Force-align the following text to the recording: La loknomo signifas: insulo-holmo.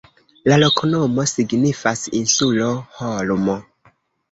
La 0.51 0.55
loknomo 0.61 1.25
signifas: 1.33 2.03
insulo-holmo. 2.23 3.61